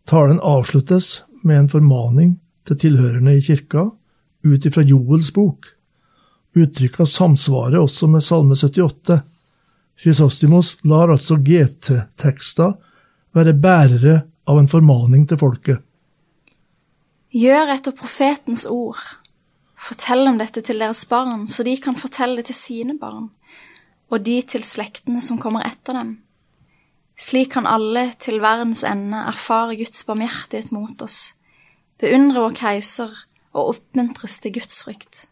Talen 0.08 0.40
avsluttes 0.40 1.22
med 1.42 1.58
en 1.58 1.68
formaning 1.68 2.38
til 2.66 2.78
tilhørerne 2.78 3.36
i 3.36 3.42
kirka 3.44 3.90
ut 4.44 4.66
ifra 4.66 4.82
Joels 4.82 5.32
bok. 5.34 5.66
Uttrykka 6.56 7.06
samsvarer 7.06 7.78
også 7.80 8.08
med 8.10 8.24
Salme 8.24 8.56
78. 8.56 9.20
Chrysostimos 10.00 10.78
lar 10.88 11.12
altså 11.12 11.36
GT-tekster 11.36 12.72
være 13.36 13.54
bærere 13.54 14.16
av 14.48 14.58
en 14.58 14.70
formaning 14.70 15.26
til 15.28 15.38
folket. 15.38 15.78
Gjør 17.30 17.74
etter 17.76 17.94
profetens 17.94 18.64
ord. 18.66 18.98
Fortell 19.80 20.26
om 20.28 20.38
dette 20.38 20.60
til 20.64 20.82
deres 20.82 21.06
barn, 21.08 21.46
så 21.48 21.64
de 21.64 21.76
kan 21.80 21.96
fortelle 21.96 22.40
det 22.40 22.50
til 22.50 22.58
sine 22.58 22.98
barn 23.00 23.30
og 24.10 24.24
de 24.26 24.40
til 24.42 24.64
slektene 24.66 25.22
som 25.22 25.38
kommer 25.40 25.64
etter 25.66 25.96
dem. 25.96 26.14
Slik 27.20 27.52
kan 27.54 27.68
alle 27.68 28.08
til 28.18 28.40
verdens 28.42 28.82
ende 28.86 29.18
erfare 29.30 29.76
Guds 29.78 30.02
barmhjertighet 30.08 30.72
mot 30.74 31.02
oss, 31.04 31.34
beundre 32.00 32.46
vår 32.46 32.56
keiser 32.58 33.12
og 33.52 33.74
oppmuntres 33.74 34.38
til 34.42 34.56
gudsfrykt. 34.56 35.26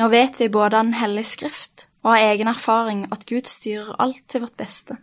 Nå 0.00 0.08
vet 0.12 0.38
vi 0.40 0.48
både 0.48 0.78
av 0.78 0.86
Den 0.86 0.96
hellige 0.96 1.34
skrift 1.34 1.88
og 2.02 2.14
av 2.14 2.28
egen 2.30 2.48
erfaring 2.48 3.04
at 3.12 3.26
Gud 3.28 3.50
styrer 3.50 3.96
alt 4.00 4.22
til 4.28 4.46
vårt 4.46 4.56
beste. 4.56 4.96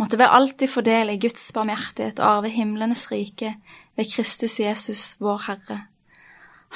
Måtte 0.00 0.16
vi 0.16 0.24
alltid 0.24 0.72
få 0.72 0.80
del 0.80 1.12
i 1.12 1.20
Guds 1.20 1.44
barmhjertighet 1.52 2.20
og 2.20 2.26
arve 2.26 2.50
himlenes 2.50 3.10
rike 3.12 3.54
ved 3.96 4.08
Kristus 4.08 4.58
Jesus, 4.60 5.14
vår 5.20 5.44
Herre. 5.46 5.78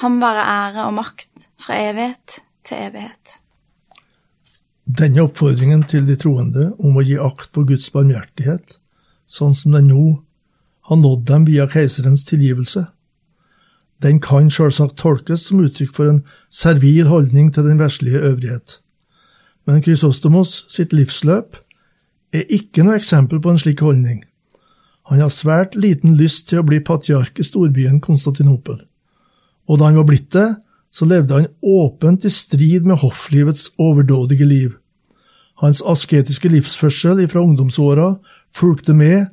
Ham 0.03 0.19
være 0.21 0.43
ære 0.43 0.85
og 0.89 0.93
makt 0.97 1.49
fra 1.61 1.77
evighet 1.79 2.39
til 2.67 2.87
evighet. 2.89 3.39
Denne 4.85 5.23
oppfordringen 5.25 5.85
til 5.89 6.05
de 6.07 6.17
troende 6.19 6.73
om 6.83 6.97
å 6.97 7.03
gi 7.05 7.15
akt 7.17 7.51
på 7.55 7.63
Guds 7.65 7.87
barmhjertighet, 7.93 8.77
sånn 9.25 9.55
som 9.57 9.73
den 9.73 9.87
nå 9.89 10.03
har 10.89 10.99
nådd 11.01 11.23
dem 11.29 11.47
via 11.47 11.65
keiserens 11.71 12.25
tilgivelse, 12.27 12.85
den 14.03 14.19
kan 14.21 14.51
selvsagt 14.51 14.97
tolkes 14.99 15.47
som 15.47 15.63
uttrykk 15.63 15.93
for 15.95 16.11
en 16.11 16.23
servil 16.53 17.07
holdning 17.09 17.51
til 17.55 17.65
den 17.65 17.79
verslige 17.79 18.19
øvrighet. 18.19 18.79
Men 19.65 19.81
Krysostomos 19.81 20.65
sitt 20.69 20.93
livsløp 20.93 21.57
er 22.35 22.43
ikke 22.53 22.83
noe 22.83 22.99
eksempel 22.99 23.39
på 23.41 23.53
en 23.53 23.61
slik 23.61 23.81
holdning. 23.81 24.25
Han 25.09 25.21
har 25.21 25.31
svært 25.33 25.77
liten 25.77 26.17
lyst 26.19 26.49
til 26.49 26.61
å 26.61 26.67
bli 26.67 26.81
patriark 26.83 27.39
i 27.39 27.45
storbyen 27.45 28.01
Konstantinopel, 28.03 28.83
og 29.65 29.79
da 29.79 29.89
han 29.89 29.99
var 29.99 30.07
blitt 30.09 30.31
det, 30.35 30.47
så 30.95 31.07
levde 31.09 31.35
han 31.35 31.47
åpent 31.59 32.25
i 32.25 32.31
strid 32.31 32.85
med 32.87 33.01
hofflivets 33.01 33.69
overdådige 33.81 34.47
liv. 34.47 34.75
Hans 35.59 35.81
asketiske 35.83 36.51
livsførsel 36.51 37.21
fra 37.31 37.43
ungdomsåra 37.43 38.15
fulgte 38.55 38.95
med 38.95 39.25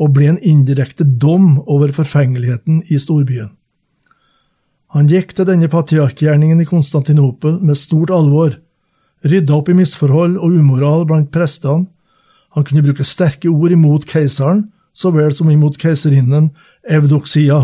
og 0.00 0.14
ble 0.16 0.30
en 0.30 0.42
indirekte 0.46 1.04
dom 1.04 1.58
over 1.66 1.92
forfengeligheten 1.94 2.84
i 2.88 2.98
storbyen. 2.98 3.50
Han 4.94 5.06
gikk 5.10 5.36
til 5.36 5.46
denne 5.46 5.68
patriarkgjerningen 5.70 6.62
i 6.62 6.66
Konstantinopel 6.66 7.60
med 7.62 7.78
stort 7.78 8.10
alvor, 8.14 8.56
rydda 9.22 9.54
opp 9.54 9.68
i 9.70 9.76
misforhold 9.78 10.38
og 10.40 10.56
umoral 10.56 11.04
blant 11.06 11.30
prestene, 11.34 11.86
han 12.50 12.66
kunne 12.66 12.82
bruke 12.82 13.06
sterke 13.06 13.46
ord 13.46 13.70
imot 13.70 14.08
keiseren 14.10 14.64
så 14.92 15.12
vel 15.14 15.30
som 15.34 15.50
imot 15.50 15.76
keiserinnen 15.78 16.50
Evdoksia. 16.82 17.60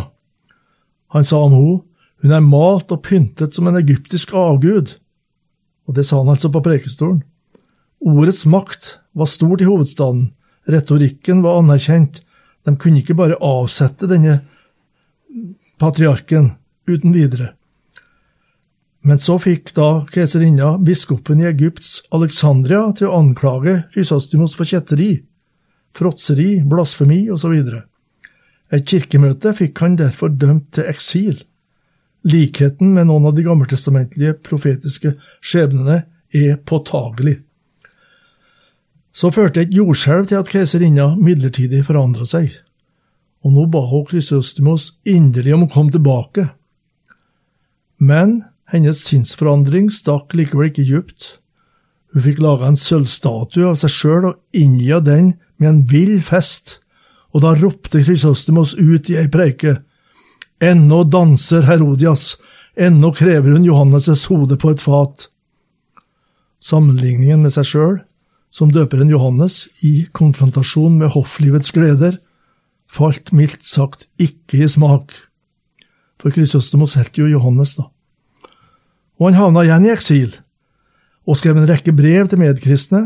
Han 1.15 1.27
sa 1.27 1.41
om 1.43 1.57
henne 1.57 1.81
hun 2.23 2.33
er 2.33 2.45
malt 2.45 2.93
og 2.95 3.03
pyntet 3.05 3.57
som 3.57 3.69
en 3.69 3.79
egyptisk 3.79 4.33
avgud. 4.35 4.97
Og 5.87 5.97
det 5.97 6.07
sa 6.09 6.21
han 6.21 6.33
altså 6.33 6.51
på 6.53 6.63
prekestolen. 6.65 7.21
Ordets 8.07 8.45
makt 8.47 8.97
var 9.17 9.29
stort 9.31 9.63
i 9.63 9.69
hovedstaden, 9.69 10.31
retorikken 10.69 11.43
var 11.45 11.61
anerkjent, 11.61 12.23
de 12.67 12.75
kunne 12.77 13.01
ikke 13.01 13.17
bare 13.17 13.39
avsette 13.45 14.09
denne 14.11 14.41
patriarken 15.79 16.51
uten 16.91 17.15
videre. 17.15 17.53
Men 19.07 19.21
så 19.23 19.37
fikk 19.39 19.71
da 19.77 20.03
keiserinna 20.11 20.73
biskopen 20.83 21.45
i 21.45 21.47
Egypts 21.47 22.01
Alexandria 22.17 22.89
til 22.99 23.07
å 23.07 23.21
anklage 23.21 23.85
Rysastimos 23.95 24.57
for 24.59 24.67
kjetteri, 24.67 25.21
fråtseri, 25.95 26.65
blasfemi 26.67 27.29
osv. 27.31 27.55
Et 28.75 28.89
kirkemøte 28.91 29.55
fikk 29.55 29.85
han 29.85 29.95
derfor 30.01 30.35
dømt 30.35 30.73
til 30.75 30.91
eksil. 30.91 31.39
Likheten 32.27 32.95
med 32.97 33.07
noen 33.07 33.29
av 33.29 33.37
de 33.37 33.45
gammeltestamentlige 33.47 34.35
profetiske 34.47 35.15
skjebnene 35.45 36.03
er 36.35 36.57
påtagelig. 36.67 37.39
Så 39.17 39.31
førte 39.33 39.63
et 39.63 39.75
jordskjelv 39.75 40.27
til 40.29 40.41
at 40.41 40.51
keiserinna 40.51 41.13
midlertidig 41.17 41.85
forandra 41.87 42.27
seg, 42.29 42.51
og 43.47 43.55
nå 43.55 43.65
ba 43.71 43.85
hun 43.89 44.05
Krysostimos 44.11 44.91
inderlig 45.09 45.55
om 45.55 45.65
å 45.65 45.71
komme 45.73 45.95
tilbake. 45.95 46.49
Men 48.03 48.43
hennes 48.75 49.01
sinnsforandring 49.07 49.89
stakk 49.95 50.35
likevel 50.37 50.73
ikke 50.73 50.89
dypt. 50.89 51.37
Hun 52.13 52.25
fikk 52.27 52.43
laga 52.43 52.69
en 52.69 52.81
sølvstatue 52.81 53.71
av 53.71 53.79
seg 53.79 53.95
sjøl 53.95 54.31
og 54.33 54.41
innvia 54.57 54.99
den 55.05 55.37
med 55.63 55.71
en 55.71 55.83
vill 55.89 56.19
fest, 56.27 56.81
og 57.33 57.45
da 57.47 57.55
ropte 57.57 58.03
Krysostimos 58.03 58.75
ut 58.75 59.11
i 59.13 59.19
ei 59.21 59.31
preike. 59.33 59.79
Ennå 60.61 61.03
danser 61.05 61.67
Herodias, 61.69 62.37
ennå 62.77 63.11
krever 63.13 63.53
hun 63.53 63.67
Johannes' 63.67 64.25
hode 64.31 64.57
på 64.57 64.71
et 64.73 64.81
fat. 64.81 65.27
Sammenligningen 66.65 67.43
med 67.45 67.53
seg 67.53 67.69
sjøl, 67.69 67.99
som 68.49 68.73
døperen 68.73 69.13
Johannes, 69.13 69.67
i 69.85 70.07
konfrontasjon 70.17 70.97
med 70.97 71.13
hofflivets 71.13 71.75
gleder, 71.77 72.17
falt 72.89 73.35
mildt 73.37 73.67
sagt 73.69 74.07
ikke 74.17 74.63
i 74.65 74.71
smak. 74.71 75.13
For 76.17 76.33
Krysostomos 76.33 76.97
het 76.97 77.21
jo 77.21 77.29
Johannes, 77.29 77.77
da. 77.77 77.91
Og 79.21 79.29
han 79.29 79.39
havna 79.43 79.67
igjen 79.67 79.91
i 79.91 79.93
eksil, 79.93 80.33
og 81.29 81.37
skrev 81.37 81.61
en 81.61 81.69
rekke 81.69 81.93
brev 81.93 82.33
til 82.33 82.41
medkristne. 82.41 83.03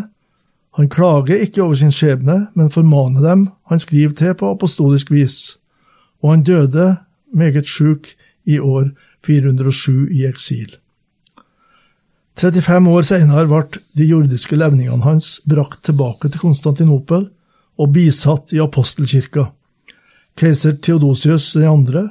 Han 0.78 0.90
klager 0.92 1.42
ikke 1.42 1.64
over 1.64 1.74
sin 1.74 1.90
skjebne, 1.90 2.44
men 2.54 2.70
formaner 2.70 3.26
dem 3.26 3.48
han 3.66 3.82
skriver 3.82 4.14
til 4.14 4.38
på 4.38 4.54
apostolisk 4.54 5.10
vis, 5.10 5.56
og 6.22 6.36
han 6.36 6.46
døde 6.46 6.92
meget 7.32 7.68
sjuk 7.68 8.14
i 8.44 8.58
år 8.58 8.90
407 9.26 10.08
i 10.12 10.24
eksil. 10.28 10.76
35 12.40 12.88
år 12.88 13.04
senere 13.04 13.46
ble 13.50 13.80
de 13.98 14.06
jordiske 14.08 14.56
levningene 14.56 15.04
hans 15.04 15.40
brakt 15.48 15.82
tilbake 15.84 16.30
til 16.30 16.40
Konstantinopel 16.40 17.28
og 17.80 17.92
bisatt 17.92 18.54
i 18.56 18.60
apostelkirka. 18.62 19.50
Keiser 20.40 20.78
Theodosius 20.80 21.52
2. 21.52 22.06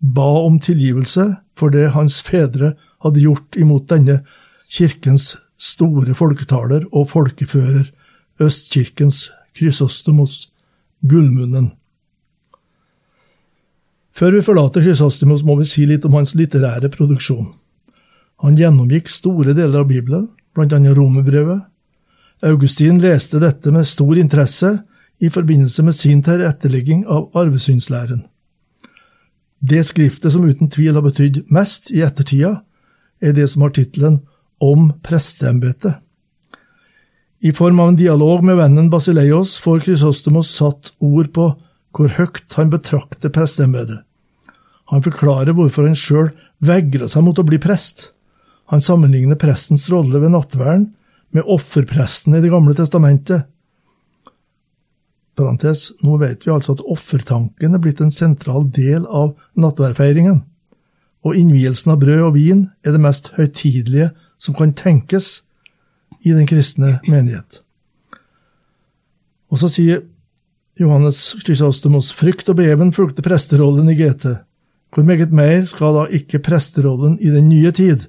ba 0.00 0.28
om 0.46 0.60
tilgivelse 0.60 1.32
for 1.58 1.74
det 1.74 1.92
hans 1.96 2.20
fedre 2.22 2.74
hadde 3.02 3.22
gjort 3.24 3.58
imot 3.58 3.88
denne 3.90 4.20
kirkens 4.70 5.36
store 5.58 6.14
folketaler 6.14 6.86
og 6.92 7.10
folkefører, 7.10 7.90
Østkirkens 8.40 9.30
Krysostomos, 9.54 10.48
Gullmunnen. 11.06 11.72
Før 14.12 14.36
vi 14.36 14.44
forlater 14.44 14.84
Krysostomos, 14.84 15.44
må 15.44 15.56
vi 15.60 15.66
si 15.68 15.86
litt 15.88 16.04
om 16.04 16.16
hans 16.18 16.34
litterære 16.36 16.90
produksjon. 16.92 17.48
Han 18.44 18.58
gjennomgikk 18.58 19.08
store 19.08 19.54
deler 19.56 19.82
av 19.82 19.88
Bibelen, 19.88 20.28
blant 20.52 20.74
annet 20.76 20.96
Romerbrevet. 20.98 21.62
Augustin 22.44 22.98
leste 23.00 23.40
dette 23.40 23.72
med 23.72 23.88
stor 23.88 24.18
interesse 24.18 24.74
i 25.22 25.30
forbindelse 25.30 25.84
med 25.86 25.96
sin 25.96 26.20
tilrettelegging 26.26 27.06
av 27.06 27.30
arvesynslæren. 27.38 28.24
Det 29.62 29.84
skriftet 29.86 30.34
som 30.34 30.44
uten 30.44 30.70
tvil 30.70 30.96
har 30.98 31.04
betydd 31.06 31.44
mest 31.54 31.92
i 31.94 32.02
ettertida, 32.02 32.56
er 33.22 33.32
det 33.32 33.48
som 33.50 33.62
har 33.62 33.74
tittelen 33.74 34.20
Om 34.62 34.92
presteembetet. 35.02 35.96
I 37.42 37.50
form 37.50 37.80
av 37.80 37.88
en 37.88 37.96
dialog 37.98 38.44
med 38.46 38.56
vennen 38.60 38.90
Basileios 38.90 39.56
får 39.58 39.80
Krysostomos 39.82 40.52
satt 40.54 40.92
ord 41.02 41.32
på 41.34 41.48
hvor 41.92 42.12
høyt 42.16 42.56
han 42.56 42.72
betrakter 42.72 43.32
presteembetet. 43.32 44.02
Han 44.92 45.04
forklarer 45.04 45.54
hvorfor 45.56 45.86
han 45.88 45.96
sjøl 45.96 46.32
vegrer 46.64 47.08
seg 47.08 47.24
mot 47.24 47.38
å 47.38 47.46
bli 47.46 47.58
prest. 47.62 48.10
Han 48.72 48.82
sammenligner 48.82 49.40
prestens 49.40 49.88
rolle 49.92 50.20
ved 50.20 50.34
nattverden 50.34 50.90
med 51.32 51.48
offerpresten 51.48 52.36
i 52.36 52.42
Det 52.44 52.50
gamle 52.52 52.76
testamentet. 52.76 53.48
Parentes, 55.36 55.90
nå 56.04 56.18
vet 56.20 56.44
vi 56.44 56.52
altså 56.52 56.76
at 56.76 56.84
offertanken 56.92 57.74
er 57.74 57.80
blitt 57.80 58.02
en 58.04 58.12
sentral 58.12 58.66
del 58.68 59.06
av 59.08 59.32
nattverdfeiringen, 59.56 60.42
og 61.24 61.38
innvielsen 61.38 61.94
av 61.94 62.02
brød 62.02 62.26
og 62.26 62.34
vin 62.36 62.66
er 62.84 62.92
det 62.92 63.00
mest 63.00 63.32
høytidelige 63.38 64.10
som 64.36 64.56
kan 64.58 64.74
tenkes 64.76 65.40
i 66.20 66.34
den 66.36 66.44
kristne 66.46 66.98
menighet. 67.08 67.62
Og 69.48 69.60
så 69.62 69.70
sier 69.72 70.02
Johannes 70.80 71.18
Chrysostomos 71.42 72.12
frykt 72.16 72.48
og 72.48 72.56
beven 72.56 72.92
fulgte 72.96 73.24
presterollen 73.24 73.90
i 73.92 73.96
GT. 73.98 74.30
Hvor 74.92 75.04
meget 75.08 75.32
mer 75.32 75.66
skal 75.68 75.96
da 75.96 76.06
ikke 76.12 76.40
presterollen 76.44 77.18
i 77.20 77.32
den 77.32 77.48
nye 77.48 77.72
tid 77.72 78.08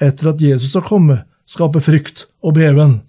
etter 0.00 0.30
at 0.30 0.42
Jesus 0.42 0.74
har 0.78 0.86
kommet, 0.86 1.24
skape 1.48 1.80
frykt 1.82 2.26
og 2.44 2.54
beven. 2.54 3.00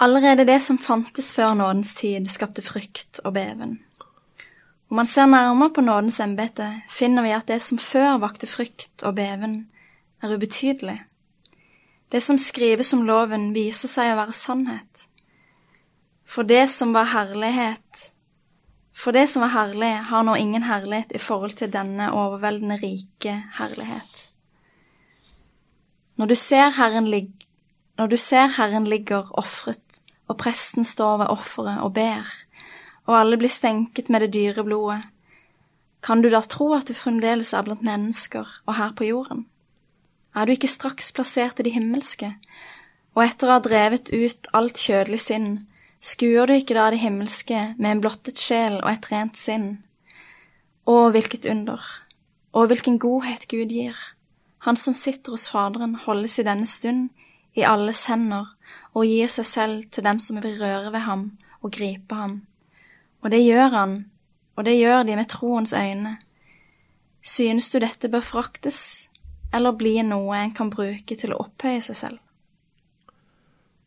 Allerede 0.00 0.44
det 0.44 0.60
som 0.62 0.78
fantes 0.78 1.32
før 1.32 1.54
nådens 1.54 1.94
tid, 1.94 2.26
skapte 2.28 2.62
frykt 2.62 3.22
og 3.24 3.32
beven. 3.34 3.78
Om 4.90 4.96
man 5.00 5.06
ser 5.06 5.26
nærmere 5.26 5.72
på 5.72 5.80
nådens 5.80 6.20
embete, 6.20 6.66
finner 6.90 7.22
vi 7.22 7.32
at 7.32 7.48
det 7.48 7.62
som 7.62 7.78
før 7.78 8.18
vakte 8.20 8.46
frykt 8.46 9.02
og 9.02 9.14
beven, 9.16 9.66
er 10.22 10.34
ubetydelig. 10.34 10.98
Det 12.12 12.22
som 12.22 12.38
skrives 12.38 12.92
om 12.92 13.06
loven, 13.06 13.52
viser 13.54 13.88
seg 13.88 14.12
å 14.12 14.18
være 14.20 14.36
sannhet. 14.36 15.06
For 16.24 16.42
det 16.42 16.68
som 16.72 16.94
var 16.94 17.12
herlighet, 17.12 18.10
for 18.94 19.12
det 19.12 19.26
som 19.28 19.42
var 19.42 19.52
herlig, 19.52 19.92
har 20.08 20.22
nå 20.22 20.34
ingen 20.38 20.62
herlighet 20.62 21.12
i 21.14 21.18
forhold 21.18 21.56
til 21.58 21.72
denne 21.72 22.12
overveldende 22.12 22.78
rike 22.82 23.34
herlighet. 23.58 24.30
Når 26.16 26.30
du 26.30 26.34
ser 26.38 26.70
Herren, 26.76 27.08
lig 27.10 27.32
du 27.98 28.16
ser 28.16 28.46
Herren 28.56 28.86
ligger 28.86 29.30
ofret, 29.38 30.00
og 30.28 30.38
presten 30.38 30.84
står 30.84 31.18
ved 31.18 31.26
offeret 31.30 31.82
og 31.82 31.94
ber, 31.94 32.30
og 33.06 33.18
alle 33.18 33.38
blir 33.38 33.52
stenket 33.52 34.10
med 34.10 34.24
det 34.24 34.32
dyre 34.34 34.64
blodet, 34.64 35.02
kan 36.02 36.22
du 36.22 36.28
da 36.28 36.40
tro 36.40 36.72
at 36.76 36.88
du 36.88 36.94
fremdeles 36.94 37.54
er 37.54 37.62
blant 37.64 37.82
mennesker 37.82 38.48
og 38.66 38.74
her 38.76 38.92
på 38.92 39.04
jorden? 39.08 39.46
Er 40.34 40.44
du 40.44 40.52
ikke 40.52 40.68
straks 40.68 41.12
plassert 41.12 41.60
i 41.60 41.64
de 41.64 41.72
himmelske, 41.72 42.34
og 43.14 43.22
etter 43.24 43.48
å 43.48 43.56
ha 43.56 43.62
drevet 43.62 44.10
ut 44.10 44.50
alt 44.52 44.80
kjødelig 44.80 45.20
sinn, 45.22 45.48
skuer 46.04 46.48
du 46.48 46.54
ikke 46.56 46.76
da 46.76 46.90
det 46.92 47.00
himmelske 47.00 47.60
med 47.78 47.90
en 47.90 48.02
blottet 48.04 48.40
sjel 48.40 48.80
og 48.82 48.90
et 48.90 49.08
rent 49.12 49.40
sinn? 49.40 49.68
Å, 50.84 51.08
hvilket 51.14 51.48
under, 51.48 51.80
Å, 52.54 52.66
hvilken 52.70 53.00
godhet 53.02 53.48
Gud 53.50 53.72
gir! 53.72 53.96
Han 54.64 54.76
som 54.80 54.94
sitter 54.94 55.34
hos 55.34 55.48
Faderen, 55.50 55.96
holdes 56.04 56.38
i 56.38 56.44
denne 56.46 56.68
stund 56.68 57.10
i 57.56 57.64
alles 57.66 58.04
hender 58.08 58.52
og 58.94 59.08
gir 59.08 59.28
seg 59.32 59.48
selv 59.48 59.88
til 59.92 60.06
dem 60.06 60.20
som 60.22 60.38
vil 60.40 60.56
røre 60.60 60.92
ved 60.94 61.04
ham 61.04 61.24
og 61.60 61.72
gripe 61.74 62.16
ham. 62.16 62.38
Og 63.24 63.32
det 63.32 63.42
gjør 63.42 63.72
han, 63.74 63.96
og 64.56 64.64
det 64.68 64.76
gjør 64.78 65.02
de 65.08 65.16
med 65.18 65.28
troens 65.32 65.72
øyne. 65.72 66.16
Synes 67.24 67.70
du 67.72 67.78
dette 67.80 68.08
bør 68.12 68.24
fraktes, 68.24 69.08
eller 69.54 69.76
bli 69.76 69.96
noe 70.04 70.36
en 70.38 70.52
kan 70.54 70.70
bruke 70.70 71.16
til 71.16 71.32
å 71.32 71.40
opphøye 71.46 71.80
seg 71.84 71.98
selv? 71.98 72.23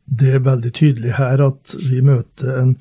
Det 0.08 0.34
er 0.38 0.44
veldig 0.44 0.72
tydelig 0.74 1.16
her 1.18 1.42
at 1.44 1.76
vi 1.90 2.02
møter 2.02 2.62
en 2.62 2.76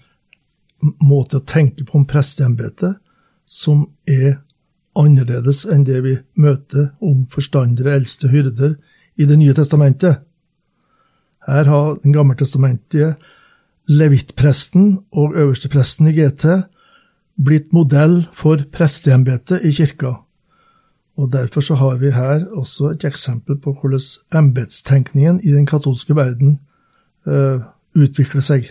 måte 1.02 1.40
å 1.40 1.46
tenke 1.46 1.86
på 1.86 1.98
om 1.98 2.06
presteembetet 2.06 3.00
som 3.46 3.86
er 4.06 4.38
annerledes 4.96 5.64
enn 5.68 5.84
det 5.86 5.98
vi 6.04 6.14
møter 6.40 6.92
om 7.04 7.24
forstandere, 7.30 7.96
eldste 7.98 8.30
hyrder 8.32 8.76
i 9.16 9.24
Det 9.24 9.38
nye 9.38 9.54
testamentet. 9.54 10.20
Her 11.46 11.64
har 11.64 11.96
den 12.02 12.12
gammeltestamentlige 12.12 13.14
levittpresten 13.88 14.98
og 15.12 15.36
øverstepresten 15.38 16.10
i 16.10 16.14
GT 16.16 16.46
blitt 17.36 17.72
modell 17.72 18.26
for 18.34 18.60
presteembetet 18.72 19.64
i 19.64 19.72
kirka. 19.72 20.16
Og 21.16 21.32
Derfor 21.32 21.60
så 21.60 21.74
har 21.74 21.96
vi 21.96 22.10
her 22.10 22.44
også 22.50 22.90
et 22.92 23.04
eksempel 23.04 23.56
på 23.56 23.72
hvordan 23.72 24.00
embetstenkningen 24.34 25.40
i 25.40 25.52
den 25.52 25.66
katolske 25.66 26.16
verden 26.16 26.58
uh, 27.26 27.62
utvikler 27.96 28.44
seg. 28.44 28.70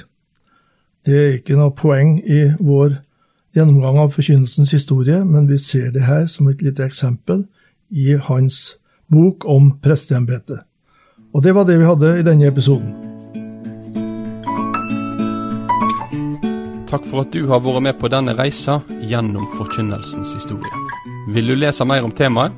Det 1.05 1.15
er 1.15 1.35
ikke 1.37 1.57
noe 1.59 1.73
poeng 1.75 2.17
i 2.25 2.55
vår 2.59 2.95
gjennomgang 3.55 3.97
av 4.03 4.13
forkynnelsens 4.15 4.71
historie, 4.75 5.23
men 5.25 5.47
vi 5.47 5.57
ser 5.61 5.91
det 5.95 6.03
her 6.07 6.25
som 6.31 6.47
et 6.49 6.61
lite 6.65 6.83
eksempel 6.83 7.45
i 7.89 8.15
hans 8.27 8.77
bok 9.11 9.45
om 9.47 9.79
presteembetet. 9.83 10.59
Og 11.35 11.43
det 11.43 11.55
var 11.55 11.63
det 11.67 11.79
vi 11.79 11.85
hadde 11.85 12.19
i 12.19 12.23
denne 12.25 12.47
episoden. 12.47 12.95
Takk 16.89 17.05
for 17.09 17.19
at 17.25 17.33
du 17.33 17.47
har 17.49 17.59
vært 17.59 17.83
med 17.83 17.93
på 17.99 18.07
denne 18.11 18.33
reisa 18.37 18.79
gjennom 19.03 19.47
forkynnelsens 19.57 20.33
historie. 20.37 20.71
Vil 21.35 21.47
du 21.49 21.55
lese 21.57 21.85
mer 21.85 22.03
om 22.05 22.11
temaet? 22.15 22.51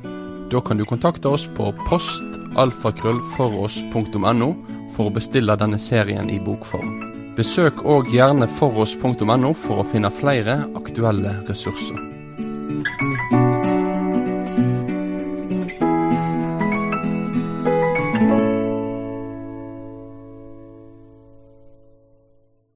Da 0.48 0.60
kan 0.64 0.78
du 0.78 0.84
kontakte 0.88 1.28
oss 1.28 1.48
på 1.56 1.72
postalfakrøllfoross.no 1.88 4.77
for 4.98 5.08
å 5.08 5.14
bestille 5.14 5.54
denne 5.56 5.78
serien 5.78 6.26
i 6.28 6.40
bokform. 6.42 7.06
Besøk 7.38 7.84
òg 7.86 8.10
gjerne 8.10 8.50
foross.no 8.58 9.52
for 9.54 9.84
å 9.84 9.86
finne 9.86 10.10
flere 10.10 10.58
aktuelle 10.74 11.38
ressurser. 11.46 12.02